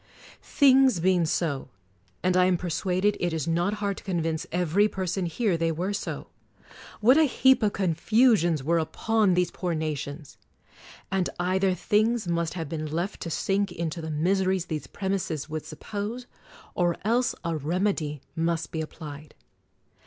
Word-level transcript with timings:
Things 0.41 0.99
being 0.99 1.25
so,— 1.27 1.69
and 2.23 2.35
I 2.35 2.45
am 2.45 2.57
persuaded 2.57 3.15
it 3.19 3.33
is 3.33 3.47
not 3.47 3.75
hard 3.75 3.97
to 3.97 4.03
convince 4.03 4.47
every 4.51 4.87
person 4.87 5.27
here 5.27 5.57
they 5.57 5.71
were 5.71 5.93
so,— 5.93 6.29
what 7.01 7.19
a 7.19 7.25
heap 7.25 7.61
of 7.61 7.73
confusions 7.73 8.63
were 8.63 8.79
upon 8.79 9.35
these 9.35 9.51
poor 9.51 9.75
nations! 9.75 10.39
And 11.11 11.29
either 11.39 11.75
things 11.75 12.27
must 12.27 12.55
have 12.55 12.67
been 12.67 12.87
left 12.87 13.21
to 13.21 13.29
sink 13.29 13.71
into 13.71 14.01
the 14.01 14.09
miseries 14.09 14.65
these 14.65 14.87
premises 14.87 15.47
would 15.49 15.67
suppose, 15.67 16.25
or 16.73 16.95
else 17.05 17.35
a 17.43 17.55
remedy 17.55 18.21
must 18.35 18.71
be 18.71 18.81
applied. 18.81 19.35